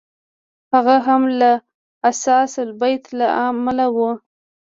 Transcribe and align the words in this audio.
هغه 0.73 0.95
هم 1.07 1.23
له 1.39 1.51
اثاث 2.09 2.51
البیت 2.65 3.03
له 3.17 3.27
امله 3.49 3.85
و. 3.95 3.97